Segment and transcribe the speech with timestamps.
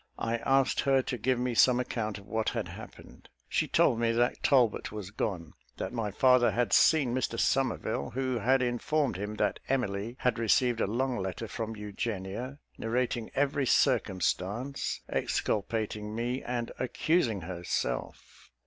[0.17, 3.29] I asked her to give me some account of what had happened.
[3.47, 8.39] She told me that Talbot was gone that my father had seen Mr Somerville, who
[8.39, 15.01] had informed him that Emily had received a long letter from Eugenia, narrating every circumstance,
[15.07, 18.49] exculpating me, and accusing herself.